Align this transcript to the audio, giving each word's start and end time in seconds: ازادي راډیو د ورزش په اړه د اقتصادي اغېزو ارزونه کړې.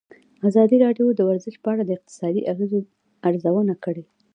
ازادي 0.47 0.77
راډیو 0.85 1.07
د 1.17 1.21
ورزش 1.29 1.55
په 1.63 1.67
اړه 1.73 1.83
د 1.85 1.91
اقتصادي 1.97 2.41
اغېزو 2.51 2.79
ارزونه 3.27 3.73
کړې. 3.83 4.03